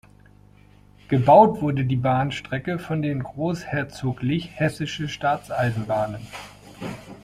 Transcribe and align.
Gebaut 1.09 1.61
wurde 1.61 1.85
die 1.85 1.95
Bahnstrecke 1.95 2.79
von 2.79 3.03
den 3.03 3.21
Großherzoglich 3.21 4.49
Hessische 4.59 5.07
Staatseisenbahnen. 5.07 6.21